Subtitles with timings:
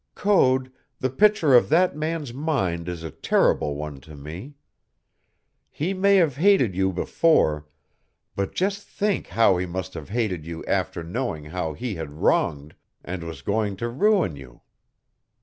[0.15, 4.55] "Code, the picture of that man's mind is a terrible one to me.
[5.69, 7.67] He may have hated you before,
[8.35, 12.73] but just think how he must have hated you after knowing how he had wronged
[13.05, 14.61] and was going to ruin you.